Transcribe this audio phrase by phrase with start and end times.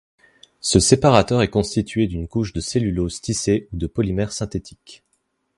[0.61, 5.03] Ce séparateur est constitué d'une couche de cellulose tissée ou de polymère synthétique.